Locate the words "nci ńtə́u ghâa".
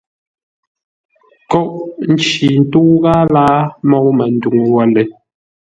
2.11-3.21